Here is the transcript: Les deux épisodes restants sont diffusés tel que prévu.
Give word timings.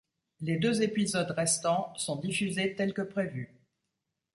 Les 0.39 0.57
deux 0.57 0.81
épisodes 0.81 1.29
restants 1.29 1.93
sont 1.95 2.15
diffusés 2.15 2.73
tel 2.73 2.91
que 2.95 3.03
prévu. 3.03 3.53